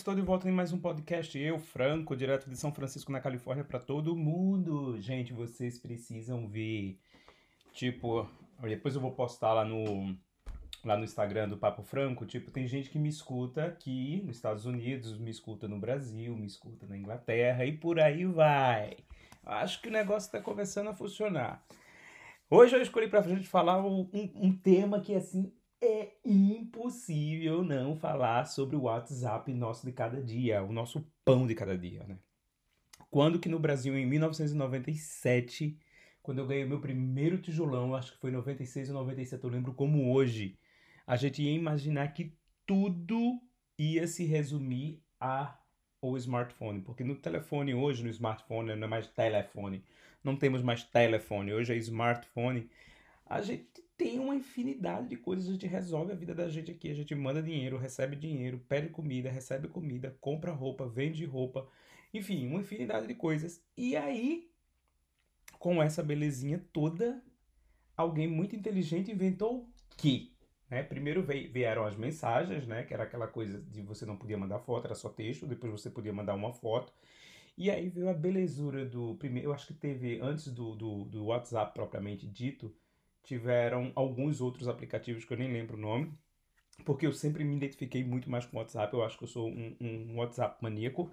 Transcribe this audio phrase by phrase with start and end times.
[0.00, 1.38] estou de volta em mais um podcast.
[1.38, 4.98] Eu, Franco, direto de São Francisco, na Califórnia, para todo mundo.
[4.98, 6.98] Gente, vocês precisam ver.
[7.74, 8.26] Tipo,
[8.62, 10.16] depois eu vou postar lá no,
[10.82, 12.24] lá no Instagram do Papo Franco.
[12.24, 16.46] Tipo, tem gente que me escuta aqui nos Estados Unidos, me escuta no Brasil, me
[16.46, 18.96] escuta na Inglaterra e por aí vai.
[19.44, 21.62] Acho que o negócio está começando a funcionar.
[22.48, 27.96] Hoje eu escolhi para a gente falar um, um tema que, assim, é impossível não
[27.96, 32.18] falar sobre o WhatsApp nosso de cada dia, o nosso pão de cada dia, né?
[33.10, 35.76] Quando que no Brasil, em 1997,
[36.22, 39.74] quando eu ganhei meu primeiro tijolão, acho que foi em 96 ou 97, eu lembro
[39.74, 40.58] como hoje,
[41.06, 42.32] a gente ia imaginar que
[42.66, 43.40] tudo
[43.78, 45.56] ia se resumir a
[46.02, 49.84] o smartphone, porque no telefone hoje, no smartphone, não é mais telefone,
[50.24, 52.70] não temos mais telefone, hoje é smartphone,
[53.26, 56.90] a gente tem uma infinidade de coisas, a gente resolve a vida da gente aqui,
[56.90, 61.68] a gente manda dinheiro, recebe dinheiro, pede comida, recebe comida, compra roupa, vende roupa,
[62.14, 63.62] enfim, uma infinidade de coisas.
[63.76, 64.50] E aí,
[65.58, 67.22] com essa belezinha toda,
[67.94, 70.34] alguém muito inteligente inventou que,
[70.70, 70.82] né?
[70.82, 72.84] Primeiro vieram as mensagens, né?
[72.84, 75.90] Que era aquela coisa de você não podia mandar foto, era só texto, depois você
[75.90, 76.90] podia mandar uma foto.
[77.54, 81.26] E aí veio a belezura do primeiro, eu acho que teve antes do, do, do
[81.26, 82.74] WhatsApp propriamente dito,
[83.22, 86.12] tiveram alguns outros aplicativos que eu nem lembro o nome,
[86.84, 89.48] porque eu sempre me identifiquei muito mais com o WhatsApp, eu acho que eu sou
[89.48, 91.10] um, um WhatsApp maníaco.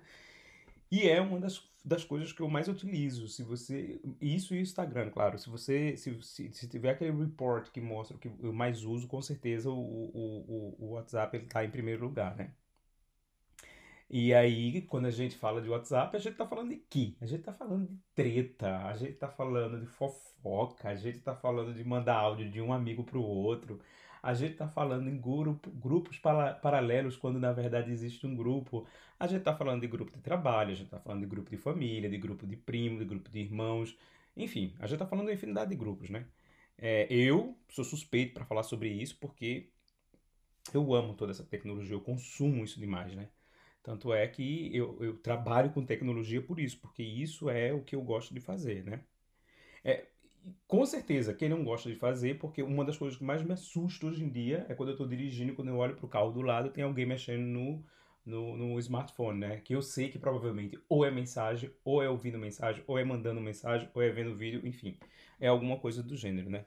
[0.90, 3.28] E é uma das, das coisas que eu mais utilizo.
[3.28, 4.00] Se você.
[4.22, 5.38] Isso e o Instagram, claro.
[5.38, 5.98] Se você.
[5.98, 9.70] Se, se, se tiver aquele report que mostra o que eu mais uso, com certeza
[9.70, 12.52] o, o, o, WhatsApp está em primeiro lugar, né?
[14.10, 17.16] E aí, quando a gente fala de WhatsApp, a gente tá falando de quê?
[17.20, 21.36] A gente tá falando de treta, a gente tá falando de fofoca, a gente tá
[21.36, 23.82] falando de mandar áudio de um amigo pro outro,
[24.24, 28.88] a gente tá falando em grupo, grupos para, paralelos quando na verdade existe um grupo,
[29.20, 31.58] a gente tá falando de grupo de trabalho, a gente tá falando de grupo de
[31.58, 33.98] família, de grupo de primo, de grupo de irmãos,
[34.38, 36.26] enfim, a gente tá falando de infinidade de grupos, né?
[36.78, 39.70] É, eu sou suspeito para falar sobre isso porque
[40.74, 43.30] eu amo toda essa tecnologia, eu consumo isso demais, né?
[43.88, 47.96] Tanto é que eu, eu trabalho com tecnologia por isso, porque isso é o que
[47.96, 49.00] eu gosto de fazer, né?
[49.82, 50.08] É,
[50.68, 54.08] com certeza, quem não gosta de fazer, porque uma das coisas que mais me assusta
[54.08, 56.42] hoje em dia é quando eu estou dirigindo, quando eu olho para o carro do
[56.42, 57.82] lado, tem alguém mexendo no,
[58.26, 59.62] no, no, smartphone, né?
[59.64, 63.40] Que eu sei que provavelmente ou é mensagem, ou é ouvindo mensagem, ou é mandando
[63.40, 64.98] mensagem, ou é vendo vídeo, enfim.
[65.40, 66.66] É alguma coisa do gênero, né?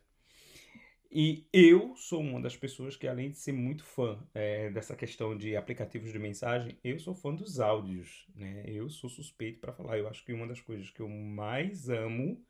[1.13, 5.37] E eu sou uma das pessoas que, além de ser muito fã é, dessa questão
[5.37, 8.63] de aplicativos de mensagem, eu sou fã dos áudios, né?
[8.67, 9.99] Eu sou suspeito para falar.
[9.99, 12.41] Eu acho que uma das coisas que eu mais amo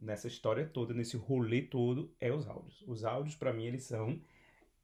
[0.00, 2.82] nessa história toda, nesse rolê todo, é os áudios.
[2.86, 4.18] Os áudios, para mim, eles são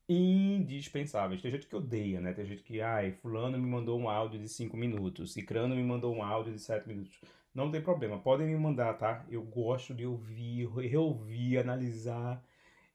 [0.06, 1.40] indispensáveis.
[1.40, 2.34] Tem gente que odeia, né?
[2.34, 6.14] Tem gente que, ai, fulano me mandou um áudio de 5 minutos, cicrano me mandou
[6.14, 7.18] um áudio de 7 minutos.
[7.54, 9.24] Não tem problema, podem me mandar, tá?
[9.30, 12.44] Eu gosto de ouvir, reouvir, analisar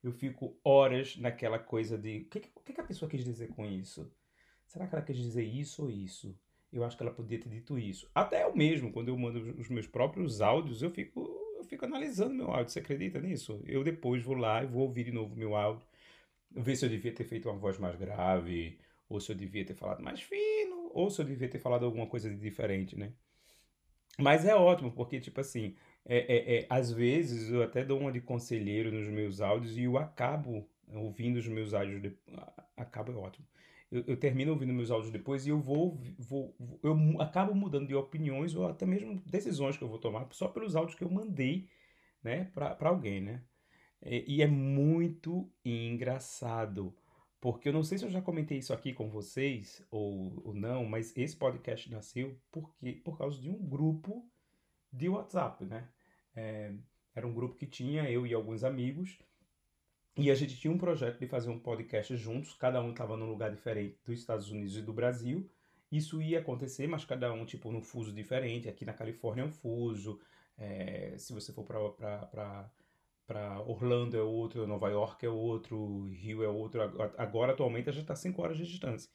[0.04, 4.12] eu fico horas naquela coisa de o que, que a pessoa quis dizer com isso?
[4.66, 6.38] Será que ela quis dizer isso ou isso?
[6.72, 8.10] Eu acho que ela podia ter dito isso.
[8.14, 11.20] Até eu mesmo, quando eu mando os meus próprios áudios, eu fico,
[11.58, 12.72] eu fico analisando meu áudio.
[12.72, 13.62] Você acredita nisso?
[13.66, 15.86] Eu depois vou lá e vou ouvir de novo meu áudio,
[16.52, 18.80] ver se eu devia ter feito uma voz mais grave,
[19.10, 22.06] ou se eu devia ter falado mais fino, ou se eu devia ter falado alguma
[22.06, 23.14] coisa de diferente, né?
[24.20, 25.76] Mas é ótimo, porque, tipo assim,
[26.12, 29.84] é, é, é, às vezes eu até dou uma de conselheiro nos meus áudios e
[29.84, 32.02] eu acabo ouvindo os meus áudios.
[32.02, 32.18] De...
[32.76, 33.46] Acabo é ótimo.
[33.92, 37.94] Eu, eu, termino ouvindo meus áudios depois e eu vou, vou, eu acabo mudando de
[37.94, 41.70] opiniões ou até mesmo decisões que eu vou tomar só pelos áudios que eu mandei,
[42.24, 43.44] né, para alguém, né?
[44.04, 46.96] E, e é muito engraçado,
[47.40, 50.86] porque eu não sei se eu já comentei isso aqui com vocês ou, ou não,
[50.86, 54.28] mas esse podcast nasceu porque por causa de um grupo
[54.92, 55.88] de WhatsApp, né?
[56.40, 56.72] É,
[57.14, 59.20] era um grupo que tinha eu e alguns amigos
[60.18, 63.30] e a gente tinha um projeto de fazer um podcast juntos, cada um estava num
[63.30, 65.50] lugar diferente dos Estados Unidos e do Brasil.
[65.90, 68.68] Isso ia acontecer, mas cada um, tipo, num fuso diferente.
[68.68, 70.20] Aqui na Califórnia é um fuso,
[70.58, 72.70] é, se você for para
[73.66, 76.82] Orlando é outro, Nova York é outro, Rio é outro.
[77.18, 79.10] Agora, atualmente, a gente está 5 horas de distância.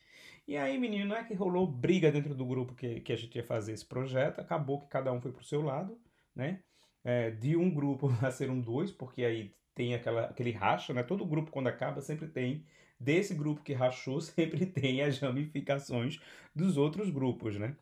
[0.48, 3.36] E aí, menino, não é que rolou briga dentro do grupo que, que a gente
[3.36, 5.98] ia fazer esse projeto, acabou que cada um foi pro seu lado,
[6.34, 6.62] né?
[7.04, 11.02] É, de um grupo nasceram dois, porque aí tem aquela, aquele racha, né?
[11.02, 12.64] Todo grupo, quando acaba, sempre tem.
[12.98, 16.18] Desse grupo que rachou, sempre tem as ramificações
[16.54, 17.76] dos outros grupos, né?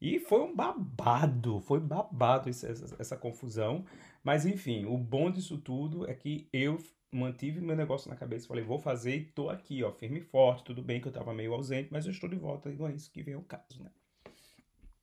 [0.00, 3.84] E foi um babado, foi babado essa, essa, essa confusão.
[4.22, 6.78] Mas enfim, o bom disso tudo é que eu
[7.10, 10.64] mantive meu negócio na cabeça, falei, vou fazer e tô aqui, ó, firme e forte,
[10.64, 12.92] tudo bem que eu tava meio ausente, mas eu estou de volta e não é
[12.92, 13.90] isso que vem o caso, né?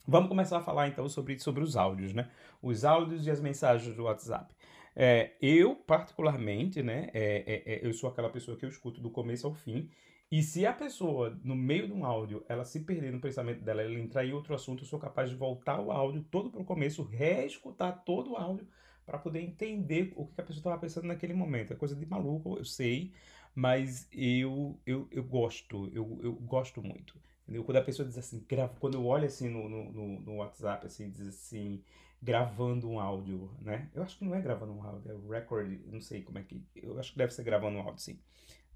[0.05, 2.29] Vamos começar a falar então sobre, sobre os áudios, né?
[2.61, 4.53] Os áudios e as mensagens do WhatsApp.
[4.95, 9.09] É, eu, particularmente, né, é, é, é, eu sou aquela pessoa que eu escuto do
[9.09, 9.89] começo ao fim.
[10.29, 13.81] E se a pessoa, no meio de um áudio, ela se perder no pensamento dela,
[13.81, 16.65] ela entrar em outro assunto, eu sou capaz de voltar o áudio todo para o
[16.65, 18.67] começo, reescutar todo o áudio
[19.05, 21.73] para poder entender o que a pessoa estava pensando naquele momento.
[21.73, 23.13] É coisa de maluco, eu sei,
[23.53, 27.15] mas eu, eu, eu gosto, eu, eu gosto muito.
[27.43, 27.63] Entendeu?
[27.63, 31.09] Quando a pessoa diz assim, grava, quando eu olho assim no, no, no WhatsApp, assim,
[31.09, 31.83] diz assim,
[32.21, 33.89] gravando um áudio, né?
[33.93, 36.65] Eu acho que não é gravando um áudio, é record, não sei como é que.
[36.75, 38.19] Eu acho que deve ser gravando um áudio, sim.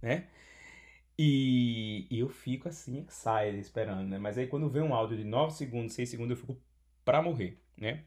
[0.01, 0.27] Né?
[1.17, 4.17] E, e eu fico assim, excited, esperando, né?
[4.19, 6.61] Mas aí quando vem um áudio de 9 segundos, 6 segundos, eu fico
[7.05, 8.03] pra morrer, né?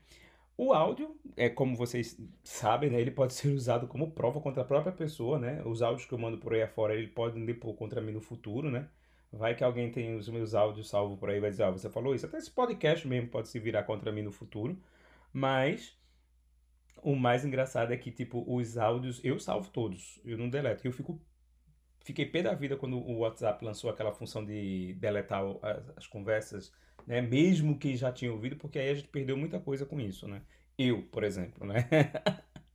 [0.57, 4.65] O áudio, é como vocês sabem, né, ele pode ser usado como prova contra a
[4.67, 5.63] própria pessoa, né?
[5.65, 8.71] Os áudios que eu mando por aí afora, ele pode depor contra mim no futuro,
[8.71, 8.89] né?
[9.33, 12.15] Vai que alguém tem os meus áudios salvos por aí vai dizer, ah, você falou
[12.15, 12.27] isso.
[12.27, 14.77] Até esse podcast mesmo pode se virar contra mim no futuro.
[15.33, 15.97] Mas
[17.03, 20.87] o mais engraçado é que, tipo, os áudios eu salvo todos, eu não deleto.
[20.87, 21.21] Eu fico
[22.03, 26.73] fiquei pé da vida quando o WhatsApp lançou aquela função de deletar as, as, conversas,
[27.07, 27.21] né?
[27.21, 30.43] Mesmo que já tinha ouvido, porque aí a gente perdeu muita coisa com isso, né?
[30.79, 31.89] Eu, por exemplo, né?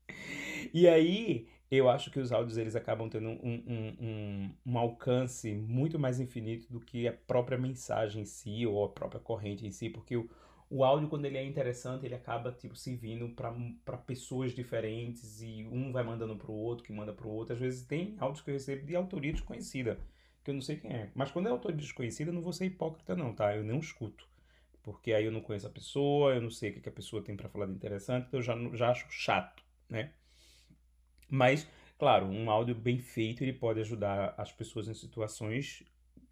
[0.73, 5.53] e aí eu acho que os áudios eles acabam tendo um, um, um, um, alcance
[5.53, 9.71] muito mais infinito do que a própria mensagem em si ou a própria corrente em
[9.71, 10.29] si, porque o,
[10.69, 15.91] o áudio, quando ele é interessante, ele acaba, tipo, servindo para pessoas diferentes e um
[15.91, 17.53] vai mandando pro outro, que manda pro outro.
[17.53, 19.99] Às vezes tem áudios que eu recebo de autoria desconhecida,
[20.43, 21.11] que eu não sei quem é.
[21.15, 23.55] Mas quando é autoria desconhecida, eu não vou ser hipócrita não, tá?
[23.55, 24.27] Eu não escuto.
[24.83, 27.35] Porque aí eu não conheço a pessoa, eu não sei o que, a pessoa tem
[27.35, 30.11] para falar de interessante, então eu já, já acho chato, né?
[31.29, 31.67] Mas,
[31.97, 35.83] claro, um áudio bem feito, ele pode ajudar as pessoas em situações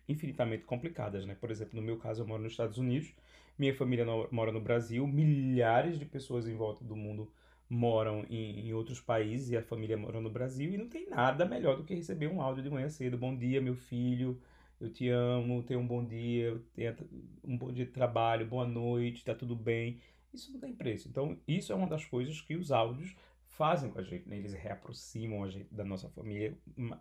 [0.08, 1.36] infinitamente complicadas, né?
[1.40, 3.14] Por exemplo, no meu caso, eu moro nos Estados Unidos,
[3.58, 7.32] minha família no, mora no Brasil, milhares de pessoas em volta do mundo
[7.70, 11.46] moram em, em, outros países e a família mora no Brasil e não tem nada
[11.46, 13.18] melhor do que receber um áudio de manhã cedo.
[13.18, 14.40] Bom dia, meu filho,
[14.80, 16.96] eu te amo, tenha um bom dia, tenha
[17.44, 20.00] um bom dia de trabalho, boa noite, tá tudo bem.
[20.34, 21.08] Isso não tem preço.
[21.08, 23.16] Então, isso é uma das coisas que os áudios
[23.58, 24.38] fazem com a gente, né?
[24.38, 26.58] eles reaproximam a gente da nossa família,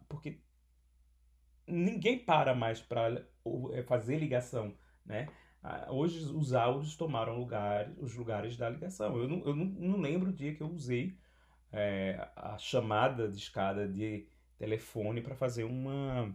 [0.09, 0.41] porque
[1.67, 3.27] ninguém para mais para
[3.73, 5.29] é, fazer ligação, né?
[5.91, 9.17] Hoje os áudios tomaram lugar, os lugares da ligação.
[9.17, 11.17] Eu não, eu não, não lembro o dia que eu usei
[11.71, 14.27] é, a chamada de escada de
[14.59, 16.35] telefone para fazer uma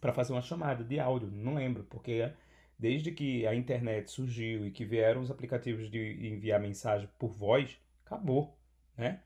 [0.00, 1.30] para fazer uma chamada de áudio.
[1.30, 2.32] Não lembro, porque
[2.78, 7.78] desde que a internet surgiu e que vieram os aplicativos de enviar mensagem por voz,
[8.06, 8.58] acabou,
[8.96, 9.22] né?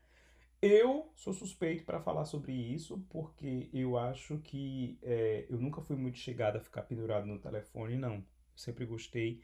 [0.61, 5.95] Eu sou suspeito para falar sobre isso porque eu acho que é, eu nunca fui
[5.95, 8.23] muito chegado a ficar pendurado no telefone, não
[8.55, 9.41] sempre gostei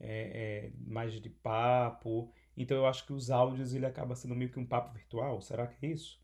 [0.00, 2.32] é, é, mais de papo.
[2.56, 5.40] Então eu acho que os áudios ele acaba sendo meio que um papo virtual.
[5.40, 6.20] Será que é isso?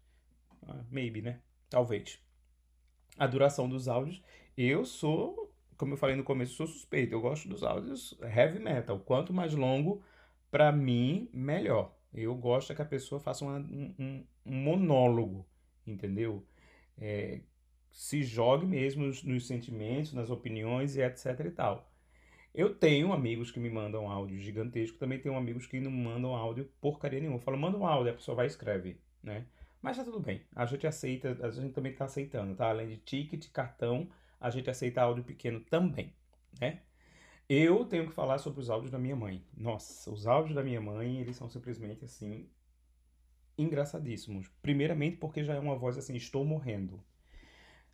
[0.67, 1.41] Ah, maybe, né?
[1.69, 2.19] Talvez.
[3.19, 4.23] A duração dos áudios,
[4.57, 7.15] eu sou, como eu falei no começo, sou suspeito.
[7.15, 8.99] Eu gosto dos áudios heavy metal.
[9.01, 10.03] Quanto mais longo,
[10.51, 11.95] para mim, melhor.
[12.13, 15.47] Eu gosto é que a pessoa faça uma, um, um, monólogo,
[15.87, 16.45] entendeu?
[16.99, 17.41] É,
[17.91, 21.91] se jogue mesmo nos, nos sentimentos, nas opiniões e etc e tal.
[22.53, 26.69] Eu tenho amigos que me mandam áudio gigantesco, também tenho amigos que não mandam áudio
[26.81, 27.39] porcaria nenhuma.
[27.39, 29.47] Eu falo, manda um áudio, a pessoa vai e escreve, né?
[29.81, 32.69] Mas tá tudo bem, a gente aceita, a gente também tá aceitando, tá?
[32.69, 34.09] Além de ticket, cartão,
[34.41, 36.13] a gente aceita áudio pequeno também,
[36.61, 36.81] né?
[37.53, 39.45] Eu tenho que falar sobre os áudios da minha mãe.
[39.57, 42.49] Nossa, os áudios da minha mãe, eles são simplesmente assim
[43.59, 44.49] engraçadíssimos.
[44.63, 47.03] Primeiramente porque já é uma voz assim, estou morrendo,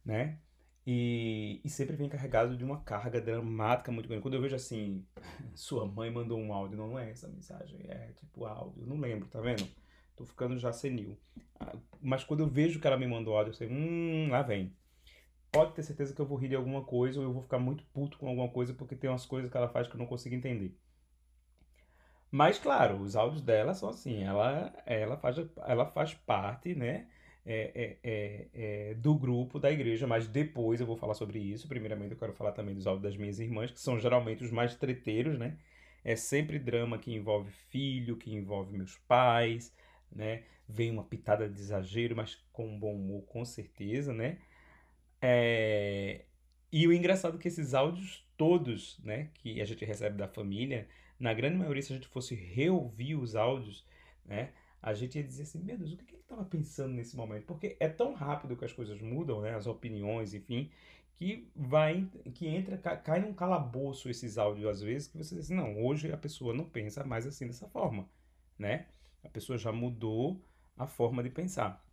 [0.05, 0.39] né?
[0.87, 4.21] E, e, sempre vem carregado de uma carga dramática muito grande.
[4.21, 5.07] Quando eu vejo assim,
[5.55, 9.27] sua mãe mandou um áudio, não, não é essa mensagem, é tipo áudio, não lembro,
[9.27, 9.67] tá vendo?
[10.15, 11.19] Tô ficando já senil.
[11.59, 14.77] Ah, mas quando eu vejo que ela me mandou áudio, eu sei, hum, lá vem.
[15.51, 17.85] Pode ter certeza que eu vou rir de alguma coisa ou eu vou ficar muito
[17.93, 20.35] puto com alguma coisa porque tem umas coisas que ela faz que eu não consigo
[20.35, 20.77] entender.
[22.31, 25.37] Mas claro, os áudios dela são assim, ela, ela, faz,
[25.67, 27.07] ela faz parte, né?
[27.47, 31.69] é, é, é, do grupo da igreja, mas depois eu vou falar sobre isso.
[31.69, 34.75] Primeiramente, eu quero falar também dos áudios das minhas irmãs, que são geralmente os mais
[34.75, 35.57] treteiros, né?
[36.05, 39.73] É sempre drama que envolve filho, que envolve meus pais,
[40.11, 40.43] né?
[40.69, 44.39] Vem uma pitada de exagero, mas com bom humor, com certeza, né?
[45.21, 46.25] É...
[46.73, 50.89] E o engraçado é que esses áudios todos, né, que a gente recebe da família,
[51.19, 53.85] na grande maioria, se a gente fosse reouvir os áudios,
[54.25, 57.17] né, a gente ia dizer assim, meu Deus, o que, que ele estava pensando nesse
[57.17, 57.45] momento?
[57.47, 59.55] Porque é tão rápido que as coisas mudam, né?
[59.55, 60.71] As opiniões, enfim,
[61.17, 65.55] que vai, que entra, cai num calabouço esses áudios às vezes, que você diz assim,
[65.55, 68.09] não, hoje a pessoa não pensa mais assim dessa forma,
[68.59, 68.87] né?
[69.25, 70.41] A pessoa já mudou
[70.77, 71.85] a forma de pensar.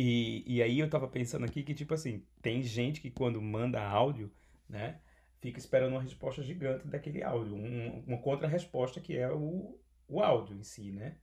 [0.00, 3.82] E, e aí eu tava pensando aqui que, tipo assim, tem gente que quando manda
[3.82, 4.30] áudio,
[4.68, 5.00] né,
[5.40, 9.76] fica esperando uma resposta gigante daquele áudio, um, uma contra-resposta que é o,
[10.06, 11.16] o áudio em si, né?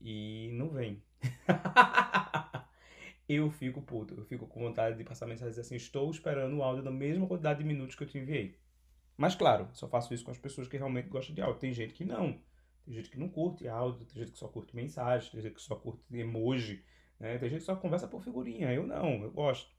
[0.00, 1.02] E não vem.
[3.28, 6.84] eu fico puto, eu fico com vontade de passar mensagem assim, estou esperando o áudio
[6.84, 8.56] da mesma quantidade de minutos que eu te enviei.
[9.16, 11.58] Mas claro, só faço isso com as pessoas que realmente gostam de áudio.
[11.58, 12.40] Tem gente que não.
[12.84, 15.62] Tem gente que não curte áudio, tem gente que só curte mensagem, tem gente que
[15.62, 16.84] só curte emoji,
[17.18, 17.38] né?
[17.38, 18.72] Tem gente que só conversa por figurinha.
[18.72, 19.70] Eu não, eu gosto.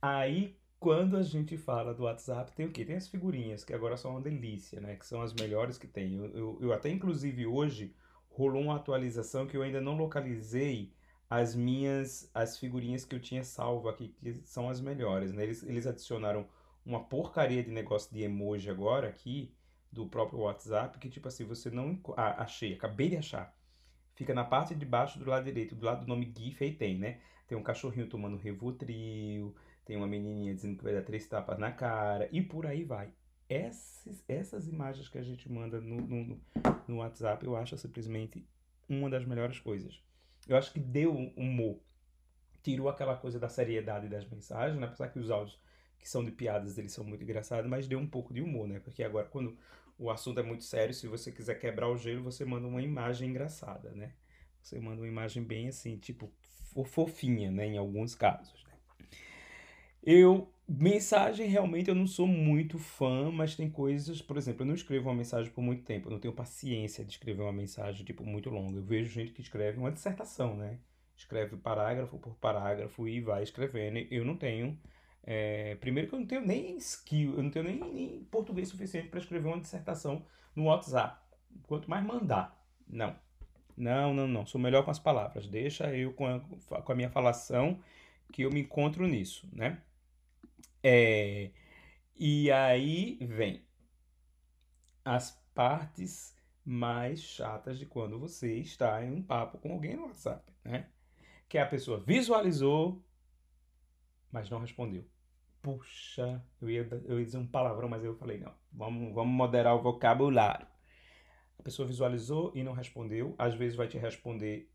[0.00, 2.84] Aí, quando a gente fala do WhatsApp, tem o quê?
[2.84, 4.96] Tem as figurinhas, que agora são uma delícia, né?
[4.96, 6.14] Que são as melhores que tem.
[6.16, 7.94] Eu, eu, eu até, inclusive, hoje
[8.30, 10.92] rolou uma atualização que eu ainda não localizei
[11.30, 15.44] as minhas as figurinhas que eu tinha salvo aqui, que são as melhores, né?
[15.44, 16.46] Eles, eles adicionaram
[16.84, 19.54] uma porcaria de negócio de emoji agora aqui,
[19.90, 21.98] do próprio WhatsApp, que tipo assim, você não...
[22.16, 23.56] Ah, achei, acabei de achar.
[24.14, 27.20] Fica na parte de baixo do lado direito, do lado do nome aí tem, né?
[27.46, 29.54] Tem um cachorrinho tomando Revotril,
[29.84, 33.12] tem uma menininha dizendo que vai dar três tapas na cara, e por aí vai.
[33.48, 36.40] Essas, essas imagens que a gente manda no, no,
[36.88, 38.46] no WhatsApp, eu acho simplesmente
[38.88, 40.02] uma das melhores coisas.
[40.48, 41.78] Eu acho que deu um humor.
[42.62, 44.86] Tirou aquela coisa da seriedade das mensagens, né?
[44.86, 45.60] Apesar que os áudios
[45.98, 48.78] que são de piadas, eles são muito engraçados, mas deu um pouco de humor, né?
[48.78, 49.56] Porque agora, quando
[49.98, 53.30] o assunto é muito sério, se você quiser quebrar o gelo, você manda uma imagem
[53.30, 54.12] engraçada, né?
[54.62, 56.32] Você manda uma imagem bem assim, tipo,
[56.84, 57.66] fofinha, né?
[57.66, 58.72] Em alguns casos, né?
[60.02, 64.74] Eu Mensagem, realmente, eu não sou muito fã, mas tem coisas, por exemplo, eu não
[64.74, 68.24] escrevo uma mensagem por muito tempo, eu não tenho paciência de escrever uma mensagem, tipo,
[68.24, 68.78] muito longa.
[68.78, 70.78] Eu vejo gente que escreve uma dissertação, né?
[71.14, 73.98] Escreve parágrafo por parágrafo e vai escrevendo.
[74.10, 74.78] Eu não tenho.
[75.24, 75.74] É...
[75.76, 79.20] Primeiro que eu não tenho nem skill, eu não tenho nem, nem português suficiente para
[79.20, 81.20] escrever uma dissertação no WhatsApp.
[81.66, 82.60] Quanto mais mandar.
[82.86, 83.16] Não.
[83.76, 84.46] Não, não, não.
[84.46, 85.48] Sou melhor com as palavras.
[85.48, 87.80] Deixa eu com a, com a minha falação
[88.32, 89.82] que eu me encontro nisso, né?
[90.82, 91.50] É,
[92.16, 93.64] e aí vem
[95.04, 100.52] as partes mais chatas de quando você está em um papo com alguém no WhatsApp,
[100.64, 100.88] né?
[101.48, 103.04] Que a pessoa visualizou,
[104.30, 105.04] mas não respondeu.
[105.64, 109.74] Puxa, eu ia, eu ia dizer um palavrão, mas eu falei, não, vamos, vamos moderar
[109.74, 110.66] o vocabulário.
[111.58, 114.70] A pessoa visualizou e não respondeu, às vezes vai te responder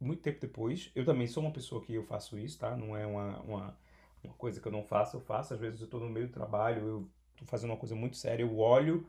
[0.00, 0.90] muito tempo depois.
[0.94, 2.76] Eu também sou uma pessoa que eu faço isso, tá?
[2.76, 3.78] Não é uma, uma
[4.24, 5.54] uma coisa que eu não faço, eu faço.
[5.54, 8.42] Às vezes eu estou no meio do trabalho, eu estou fazendo uma coisa muito séria,
[8.44, 9.06] eu olho,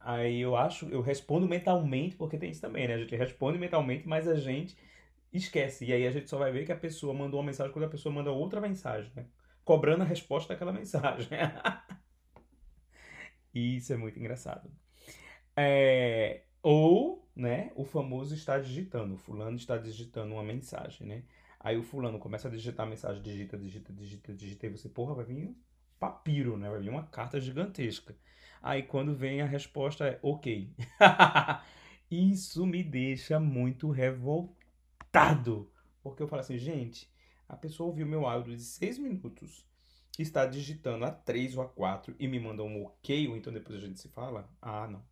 [0.00, 2.94] aí eu acho, eu respondo mentalmente, porque tem isso também, né?
[2.94, 4.76] A gente responde mentalmente, mas a gente
[5.32, 5.86] esquece.
[5.86, 7.88] E aí a gente só vai ver que a pessoa mandou uma mensagem quando a
[7.90, 9.26] pessoa manda outra mensagem, né?
[9.64, 11.28] Cobrando a resposta daquela mensagem.
[13.54, 14.70] isso é muito engraçado.
[15.56, 16.42] É...
[16.62, 19.14] Ou, né, o famoso está digitando.
[19.14, 21.24] O fulano está digitando uma mensagem, né?
[21.58, 25.14] Aí o fulano começa a digitar a mensagem, digita, digita, digita, digita, e você, porra,
[25.14, 25.56] vai vir
[25.98, 26.68] papiro, né?
[26.68, 28.16] Vai vir uma carta gigantesca.
[28.60, 30.74] Aí quando vem a resposta é ok.
[32.10, 35.70] Isso me deixa muito revoltado.
[36.02, 37.11] Porque eu falo assim, gente,
[37.52, 39.66] a pessoa ouviu meu áudio de seis minutos,
[40.18, 43.76] está digitando a três ou a quatro e me manda um ok, ou então depois
[43.76, 44.48] a gente se fala.
[44.60, 45.02] Ah, não.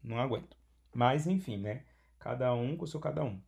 [0.00, 0.56] Não aguento.
[0.94, 1.82] Mas enfim, né?
[2.20, 3.40] Cada um com o seu cada um.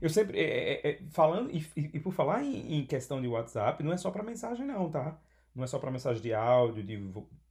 [0.00, 0.38] Eu sempre.
[0.38, 3.96] É, é, é falando, e, e, por falar em, em, questão de WhatsApp, não é
[3.96, 5.20] só para mensagem, não, tá?
[5.52, 6.96] Não é só para mensagem de áudio, de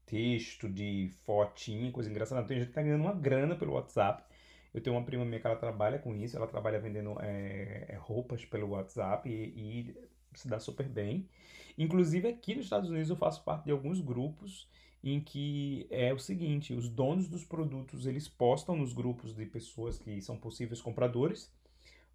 [0.05, 2.47] texto, de fotinho, coisa engraçada.
[2.47, 4.23] Tem gente que tá ganhando uma grana pelo WhatsApp.
[4.75, 8.43] Eu tenho uma prima minha que ela trabalha com isso, ela trabalha vendendo é, roupas
[8.45, 11.27] pelo WhatsApp e, e se dá super bem.
[11.77, 14.69] Inclusive aqui nos Estados Unidos eu faço parte de alguns grupos
[15.03, 19.97] em que é o seguinte, os donos dos produtos eles postam nos grupos de pessoas
[19.97, 21.51] que são possíveis compradores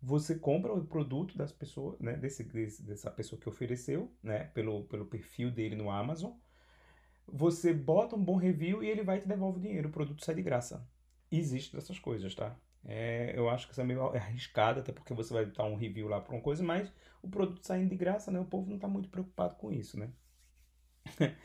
[0.02, 4.85] você compra o produto das pessoas, né, desse, desse, dessa pessoa que ofereceu, né, pelo,
[4.85, 6.33] pelo perfil dele no Amazon.
[7.29, 10.35] Você bota um bom review e ele vai te devolve o dinheiro, o produto sai
[10.35, 10.87] de graça.
[11.31, 12.57] Existe dessas coisas, tá?
[12.85, 16.09] É, eu acho que isso é meio arriscado, até porque você vai dar um review
[16.09, 18.41] lá para uma coisa, mas o produto saindo de graça, né?
[18.41, 20.11] O povo não está muito preocupado com isso, né?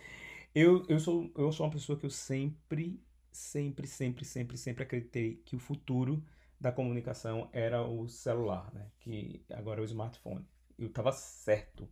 [0.54, 3.02] eu, eu, sou, eu sou uma pessoa que eu sempre,
[3.32, 6.24] sempre, sempre, sempre, sempre acreditei que o futuro
[6.60, 8.90] da comunicação era o celular, né?
[9.00, 10.46] Que agora é o smartphone.
[10.78, 11.88] Eu estava certo.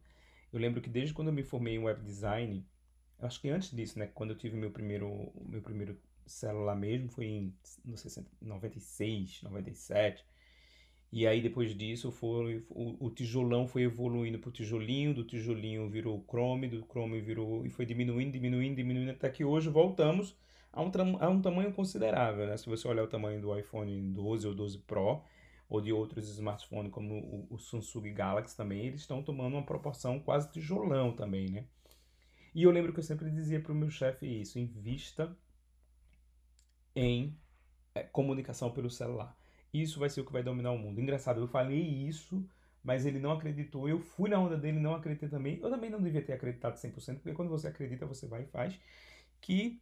[0.51, 2.65] Eu lembro que desde quando eu me formei em web design,
[3.19, 4.07] acho que antes disso, né?
[4.07, 7.53] Quando eu tive meu primeiro, meu primeiro celular mesmo, foi em
[7.85, 10.25] não sei, 96, 97.
[11.11, 15.87] E aí depois disso foi, o, o tijolão foi evoluindo para o tijolinho, do tijolinho
[15.87, 20.35] virou Chrome, do Chrome virou e foi diminuindo, diminuindo, diminuindo até que hoje voltamos
[20.71, 22.57] a um, a um tamanho considerável, né?
[22.57, 25.21] Se você olhar o tamanho do iPhone 12 ou 12 Pro
[25.69, 30.19] ou de outros smartphones como o, o Samsung Galaxy também, eles estão tomando uma proporção
[30.19, 31.65] quase tijolão também, né?
[32.55, 35.35] E eu lembro que eu sempre dizia para o meu chefe isso: invista
[36.95, 37.37] em
[37.95, 39.37] é, comunicação pelo celular.
[39.73, 41.01] Isso vai ser o que vai dominar o mundo.
[41.01, 42.47] Engraçado, eu falei isso,
[42.83, 43.89] mas ele não acreditou.
[43.89, 45.59] Eu fui na onda dele, não acreditei também.
[45.61, 48.79] Eu também não devia ter acreditado 100%, porque quando você acredita, você vai e faz.
[49.41, 49.81] Que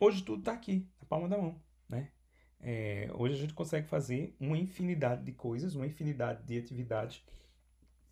[0.00, 2.10] hoje tudo está aqui, na palma da mão, né?
[2.60, 7.22] É, hoje a gente consegue fazer uma infinidade de coisas, uma infinidade de atividades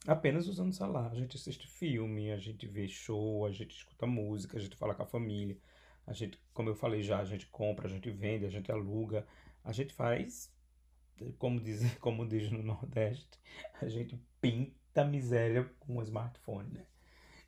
[0.07, 1.11] apenas usando o celular.
[1.11, 4.95] A gente assiste filme, a gente vê show, a gente escuta música, a gente fala
[4.95, 5.57] com a família,
[6.07, 9.27] a gente, como eu falei já, a gente compra, a gente vende, a gente aluga,
[9.65, 10.53] a gente faz,
[11.39, 13.39] como diz, como diz no Nordeste,
[13.81, 16.87] a gente pinta miséria com o smartphone, né?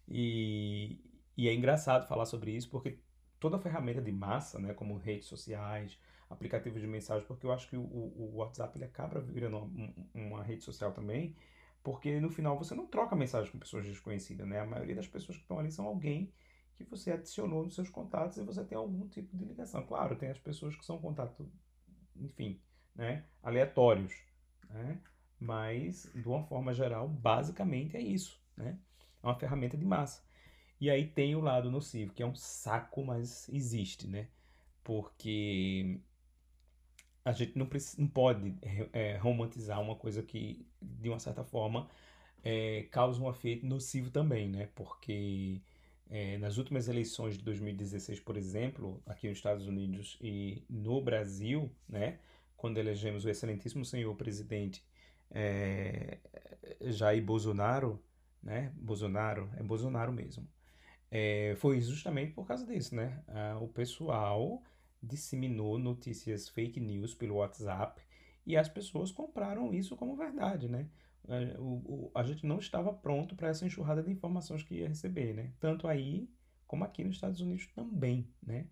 [0.08, 1.00] E,
[1.36, 2.98] e é engraçado falar sobre isso porque
[3.38, 5.98] toda ferramenta de massa, né, como redes sociais,
[6.30, 10.42] aplicativos de mensagem, porque eu acho que o, o WhatsApp ele acaba virando uma, uma
[10.42, 11.36] rede social também,
[11.82, 14.60] porque no final você não troca mensagem com pessoas desconhecidas, né?
[14.60, 16.32] A maioria das pessoas que estão ali são alguém
[16.76, 19.84] que você adicionou nos seus contatos e você tem algum tipo de ligação.
[19.86, 21.48] Claro, tem as pessoas que são contato,
[22.14, 22.60] enfim,
[22.94, 24.14] né, aleatórios,
[24.70, 25.00] né?
[25.38, 28.78] Mas, de uma forma geral, basicamente é isso, né?
[29.22, 30.22] É uma ferramenta de massa.
[30.80, 34.28] E aí tem o lado nocivo, que é um saco, mas existe, né?
[34.84, 36.00] Porque
[37.24, 37.68] a gente não,
[37.98, 38.56] não pode
[38.92, 41.88] é, romantizar uma coisa que, de uma certa forma,
[42.44, 44.68] é, causa um efeito nocivo também, né?
[44.74, 45.60] Porque
[46.08, 51.70] é, nas últimas eleições de 2016, por exemplo, aqui nos Estados Unidos e no Brasil,
[51.88, 52.18] né,
[52.56, 54.84] quando elegemos o excelentíssimo senhor presidente
[55.30, 56.18] é,
[56.80, 58.02] Jair Bolsonaro,
[58.42, 60.48] né, Bolsonaro, é Bolsonaro mesmo,
[61.10, 63.22] é, foi justamente por causa disso, né?
[63.28, 64.62] Ah, o pessoal
[65.02, 68.02] disseminou notícias fake news pelo WhatsApp
[68.44, 70.88] e as pessoas compraram isso como verdade, né?
[71.28, 74.88] É, o, o, a gente não estava pronto para essa enxurrada de informações que ia
[74.88, 75.52] receber, né?
[75.58, 76.28] Tanto aí
[76.66, 78.66] como aqui nos Estados Unidos também, né?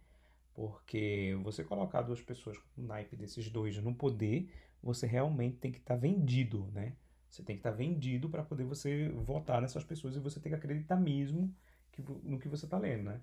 [0.55, 4.49] Porque você colocar duas pessoas com o naipe desses dois no poder,
[4.83, 6.95] você realmente tem que estar tá vendido, né?
[7.29, 10.51] Você tem que estar tá vendido para poder você votar nessas pessoas e você tem
[10.51, 11.53] que acreditar mesmo
[11.91, 13.21] que, no que você está lendo, né?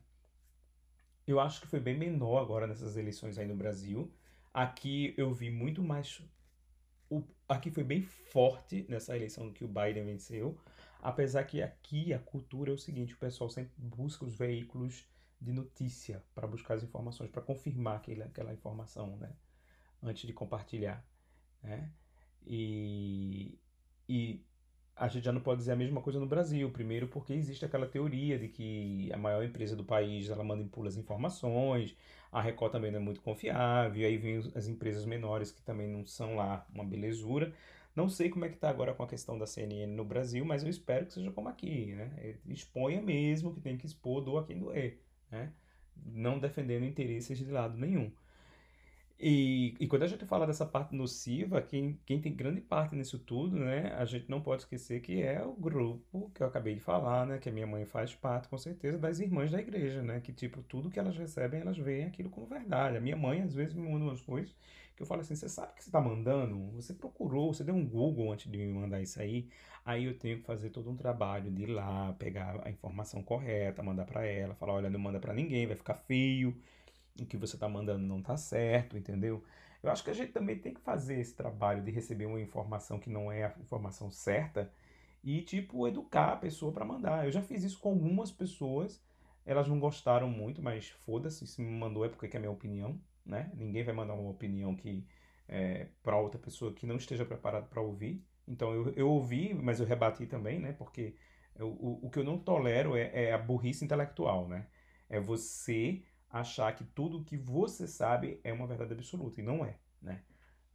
[1.26, 4.12] Eu acho que foi bem menor agora nessas eleições aí no Brasil.
[4.54, 6.22] Aqui eu vi muito mais
[7.12, 10.58] o, aqui foi bem forte nessa eleição que o Biden venceu,
[11.02, 15.06] apesar que aqui a cultura é o seguinte, o pessoal sempre busca os veículos
[15.39, 19.30] de notícia para buscar as informações, para confirmar aquela, aquela informação, né?
[20.02, 21.06] Antes de compartilhar,
[21.62, 21.91] né?
[22.45, 23.60] E,
[24.08, 24.45] e
[25.02, 26.70] a gente já não pode dizer a mesma coisa no Brasil.
[26.70, 30.90] Primeiro, porque existe aquela teoria de que a maior empresa do país ela manda impula
[30.90, 31.98] as informações,
[32.32, 36.06] a Record também não é muito confiável, aí vem as empresas menores que também não
[36.06, 37.52] são lá uma belezura.
[37.96, 40.62] Não sei como é que está agora com a questão da CNN no Brasil, mas
[40.64, 42.36] eu espero que seja como aqui, né?
[42.48, 45.52] Exponha mesmo que tem que expor, doa quem doer, né?
[46.06, 48.12] Não defendendo interesses de lado nenhum.
[49.24, 53.20] E, e quando a gente fala dessa parte nociva, quem, quem tem grande parte nisso
[53.20, 56.80] tudo, né, a gente não pode esquecer que é o grupo que eu acabei de
[56.80, 60.20] falar, né, que a minha mãe faz parte, com certeza, das irmãs da igreja, né,
[60.22, 62.98] que, tipo, tudo que elas recebem, elas veem aquilo como verdade.
[62.98, 64.56] A minha mãe, às vezes, me manda umas coisas
[64.96, 66.58] que eu falo assim, você sabe que você está mandando?
[66.72, 69.48] Você procurou, você deu um Google antes de me mandar isso aí?
[69.86, 73.84] Aí eu tenho que fazer todo um trabalho de ir lá, pegar a informação correta,
[73.84, 76.56] mandar para ela, falar, olha, não manda para ninguém, vai ficar feio,
[77.24, 79.44] o que você está mandando não está certo, entendeu?
[79.84, 83.00] Eu acho que a gente também tem que fazer esse trabalho de receber uma informação
[83.00, 84.72] que não é a informação certa
[85.24, 87.26] e, tipo, educar a pessoa para mandar.
[87.26, 89.04] Eu já fiz isso com algumas pessoas,
[89.46, 93.00] elas não gostaram muito, mas foda-se, se me mandou é porque é a minha opinião,
[93.26, 93.52] né?
[93.56, 95.06] Ninguém vai mandar uma opinião que
[95.48, 98.24] é, para outra pessoa que não esteja preparado para ouvir.
[98.48, 100.74] Então eu, eu ouvi, mas eu rebati também, né?
[100.74, 101.16] Porque
[101.56, 104.68] eu, o, o que eu não tolero é, é a burrice intelectual, né?
[105.10, 109.76] É você achar que tudo que você sabe é uma verdade absoluta e não é,
[110.02, 110.22] né?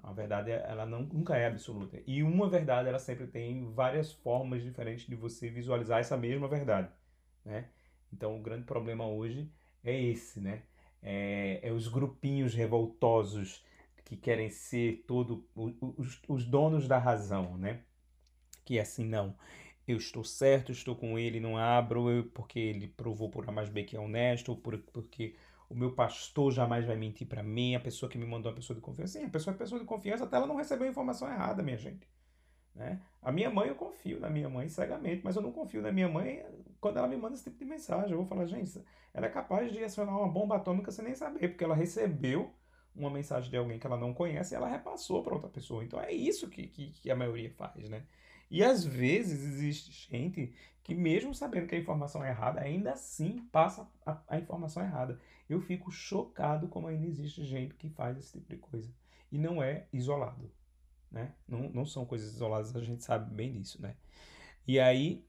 [0.03, 2.01] A verdade ela não, nunca é absoluta.
[2.07, 6.89] E uma verdade ela sempre tem várias formas diferentes de você visualizar essa mesma verdade,
[7.45, 7.69] né?
[8.13, 9.51] Então o grande problema hoje
[9.83, 10.63] é esse, né?
[11.03, 13.65] É, é os grupinhos revoltosos
[14.05, 17.81] que querem ser todo os, os donos da razão, né?
[18.65, 19.35] Que é assim não
[19.87, 23.69] eu estou certo, estou com ele, não abro, eu, porque ele provou por A mais
[23.69, 25.35] B que é honesto, ou por, porque
[25.69, 28.57] o meu pastor jamais vai mentir para mim, a pessoa que me mandou é uma
[28.57, 29.19] pessoa de confiança.
[29.19, 31.77] Sim, a pessoa é pessoa de confiança até ela não recebeu a informação errada, minha
[31.77, 32.09] gente.
[32.75, 33.01] Né?
[33.23, 36.09] A minha mãe, eu confio na minha mãe cegamente, mas eu não confio na minha
[36.09, 36.45] mãe
[36.81, 38.13] quando ela me manda esse tipo de mensagem.
[38.13, 41.49] Eu vou falar, gente, ela é capaz de acionar uma bomba atômica sem nem saber,
[41.49, 42.53] porque ela recebeu
[42.97, 45.85] uma mensagem de alguém que ela não conhece e ela repassou para outra pessoa.
[45.85, 48.05] Então é isso que, que, que, a maioria faz, né?
[48.51, 53.41] E às vezes existe gente que, mesmo sabendo que a informação é errada, ainda assim
[53.51, 55.21] passa a, a informação errada.
[55.49, 58.91] Eu fico chocado como ainda existe gente que faz esse tipo de coisa.
[59.31, 60.51] E não é isolado.
[61.11, 61.33] Né?
[61.47, 63.83] Não, não são coisas isoladas, a gente sabe bem disso.
[63.83, 63.97] Né?
[64.67, 65.25] E aí,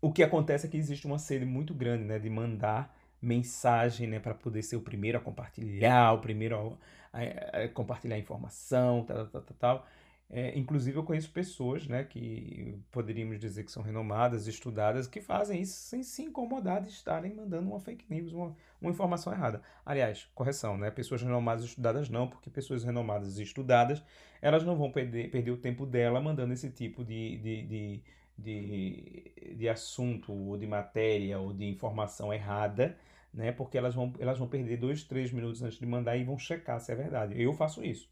[0.00, 4.18] o que acontece é que existe uma sede muito grande né, de mandar mensagem né,
[4.18, 6.78] para poder ser o primeiro a compartilhar, o primeiro
[7.12, 9.86] a, a, a compartilhar informação, tal, tal, tal, tal.
[10.34, 15.60] É, inclusive, eu conheço pessoas né, que poderíamos dizer que são renomadas, estudadas, que fazem
[15.60, 19.60] isso sem se incomodar de estarem mandando uma fake news, uma, uma informação errada.
[19.84, 20.90] Aliás, correção, né?
[20.90, 24.02] Pessoas renomadas e estudadas não, porque pessoas renomadas e estudadas,
[24.40, 28.02] elas não vão perder, perder o tempo dela mandando esse tipo de, de, de,
[28.36, 32.98] de, de assunto, ou de matéria, ou de informação errada,
[33.32, 33.52] né?
[33.52, 36.80] Porque elas vão, elas vão perder dois, três minutos antes de mandar e vão checar
[36.80, 37.40] se é verdade.
[37.40, 38.10] Eu faço isso,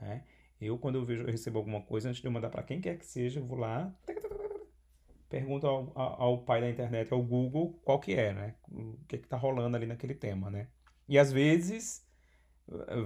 [0.00, 0.24] né?
[0.60, 2.98] Eu, quando eu vejo, eu recebo alguma coisa, antes de eu mandar para quem quer
[2.98, 3.94] que seja, eu vou lá,
[5.28, 8.54] pergunto ao, ao, pai da internet, ao Google, qual que é, né?
[8.70, 10.68] O que que tá rolando ali naquele tema, né?
[11.08, 12.06] E às vezes,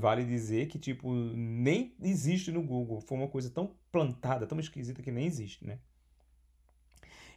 [0.00, 3.00] vale dizer que, tipo, nem existe no Google.
[3.00, 5.78] Foi uma coisa tão plantada, tão esquisita que nem existe, né?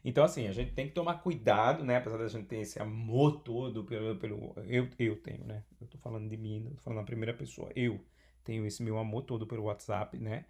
[0.07, 1.97] Então, assim, a gente tem que tomar cuidado, né?
[1.97, 4.15] Apesar da gente ter esse amor todo pelo...
[4.15, 5.65] pelo eu, eu tenho, né?
[5.81, 7.69] Eu tô falando de mim, tô falando na primeira pessoa.
[7.75, 7.99] Eu
[8.41, 10.45] tenho esse meu amor todo pelo WhatsApp, né?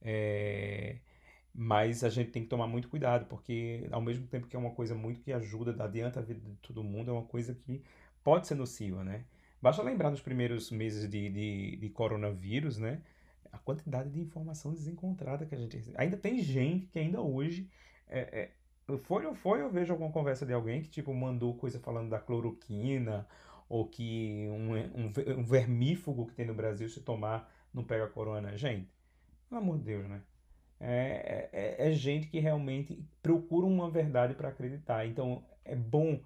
[0.00, 0.96] É,
[1.54, 4.70] mas a gente tem que tomar muito cuidado, porque ao mesmo tempo que é uma
[4.70, 7.82] coisa muito que ajuda, adianta a vida de todo mundo, é uma coisa que
[8.24, 9.26] pode ser nociva, né?
[9.60, 13.02] Basta lembrar nos primeiros meses de, de, de coronavírus, né?
[13.52, 15.96] A quantidade de informação desencontrada que a gente recebe.
[15.98, 17.68] Ainda tem gente que ainda hoje.
[18.08, 18.50] É, é,
[19.04, 22.18] foi ou foi, eu vejo alguma conversa de alguém que, tipo, mandou coisa falando da
[22.18, 23.26] cloroquina
[23.68, 28.56] ou que um, um, um vermífugo que tem no Brasil se tomar não pega corona.
[28.56, 28.88] Gente,
[29.48, 30.22] pelo amor de Deus, né?
[30.78, 35.06] É, é, é gente que realmente procura uma verdade para acreditar.
[35.06, 36.20] Então é bom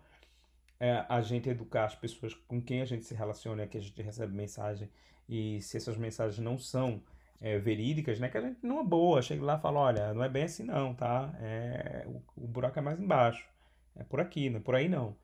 [0.81, 4.01] é, a gente educar as pessoas com quem a gente se relaciona, que a gente
[4.01, 4.89] recebe mensagem
[5.29, 7.03] e se essas mensagens não são
[7.41, 8.29] é, verídicas, né?
[8.29, 10.95] Que a gente, numa boa, chega lá e fala, olha, não é bem assim não,
[10.95, 11.35] tá?
[11.41, 13.47] É, o, o buraco é mais embaixo.
[13.95, 15.17] É por aqui, não é por aí não.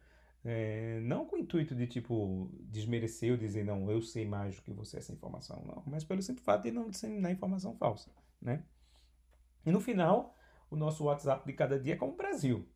[0.44, 4.62] É, não com o intuito de, tipo, desmerecer ou dizer, não, eu sei mais do
[4.62, 5.83] que você essa informação, não.
[5.87, 8.64] Mas pelo simples fato de não disseminar informação falsa, né?
[9.64, 10.37] E no final,
[10.70, 12.66] o nosso WhatsApp de cada dia é como o Brasil,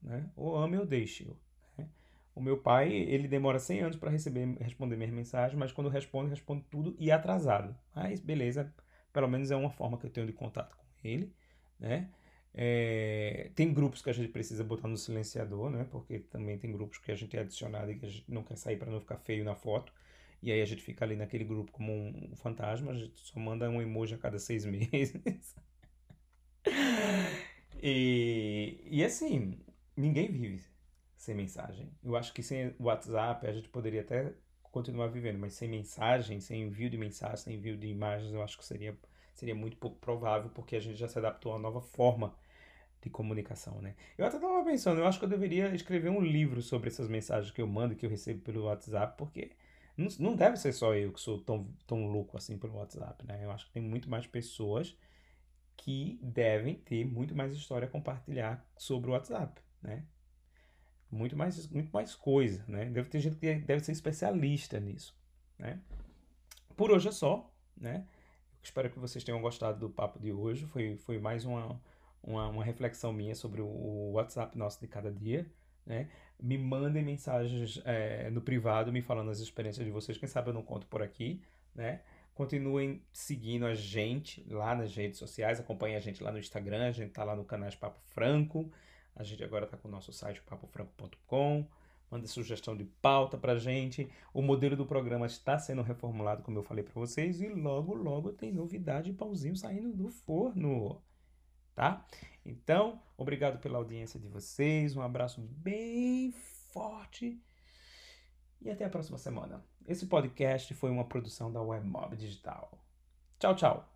[0.00, 0.30] né?
[0.36, 1.28] Ou ame ou deixe.
[1.76, 1.88] Né?
[2.34, 6.30] O meu pai, ele demora 100 anos para receber, responder minhas mensagens, mas quando responde,
[6.30, 7.76] responde tudo e atrasado.
[7.94, 8.72] Mas beleza,
[9.16, 11.32] pelo menos é uma forma que eu tenho de contato com ele,
[11.80, 12.10] né?
[12.52, 15.86] É, tem grupos que a gente precisa botar no silenciador, né?
[15.90, 18.56] Porque também tem grupos que a gente é adicionado e que a gente não quer
[18.58, 19.90] sair para não ficar feio na foto.
[20.42, 23.70] E aí a gente fica ali naquele grupo como um fantasma, a gente só manda
[23.70, 25.56] um emoji a cada seis meses.
[27.82, 29.58] e, e assim,
[29.96, 30.62] ninguém vive
[31.16, 31.90] sem mensagem.
[32.04, 34.34] Eu acho que sem WhatsApp a gente poderia até
[34.76, 38.58] continuar vivendo, mas sem mensagem, sem envio de mensagem, sem envio de imagens, eu acho
[38.58, 38.94] que seria,
[39.32, 42.34] seria muito pouco provável, porque a gente já se adaptou a uma nova forma
[43.00, 43.94] de comunicação, né?
[44.18, 47.50] Eu até estava pensando, eu acho que eu deveria escrever um livro sobre essas mensagens
[47.50, 49.52] que eu mando, que eu recebo pelo WhatsApp, porque
[49.96, 53.40] não, não deve ser só eu que sou tão, tão louco assim pelo WhatsApp, né?
[53.42, 54.94] Eu acho que tem muito mais pessoas
[55.74, 60.04] que devem ter muito mais história a compartilhar sobre o WhatsApp, né?
[61.10, 62.86] Muito mais, muito mais coisa, né?
[62.86, 65.16] Deve ter gente que deve ser especialista nisso,
[65.58, 65.80] né?
[66.76, 68.04] Por hoje é só, né?
[68.66, 70.66] Espero que vocês tenham gostado do papo de hoje.
[70.66, 71.80] Foi, foi mais uma,
[72.20, 75.46] uma, uma reflexão minha sobre o WhatsApp nosso de cada dia.
[75.86, 76.10] Né?
[76.42, 80.18] Me mandem mensagens é, no privado me falando as experiências de vocês.
[80.18, 81.40] Quem sabe eu não conto por aqui.
[81.76, 82.00] Né?
[82.34, 85.60] Continuem seguindo a gente lá nas redes sociais.
[85.60, 86.88] Acompanhem a gente lá no Instagram.
[86.88, 88.68] A gente tá lá no canal Papo Franco.
[89.16, 91.66] A gente agora está com o nosso site papofranco.com.
[92.08, 94.08] Manda sugestão de pauta pra gente.
[94.32, 98.32] O modelo do programa está sendo reformulado, como eu falei para vocês, e logo, logo
[98.32, 101.02] tem novidade e saindo do forno
[101.76, 102.04] tá?
[102.44, 106.32] Então, obrigado pela audiência de vocês, um abraço bem
[106.72, 107.40] forte
[108.60, 109.62] e até a próxima semana.
[109.86, 112.76] Esse podcast foi uma produção da Webmob Digital.
[113.38, 113.95] Tchau, tchau.